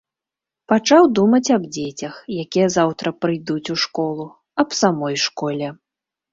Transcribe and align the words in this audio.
Пачаў 0.71 1.03
думаць 1.19 1.53
аб 1.57 1.67
дзецях, 1.75 2.15
якія 2.45 2.67
заўтра 2.77 3.13
прыйдуць 3.27 3.71
у 3.77 3.79
школу, 3.87 4.29
аб 4.67 4.77
самой 4.81 5.15
школе. 5.29 5.67